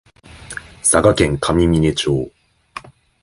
[0.81, 2.31] 佐賀県上峰町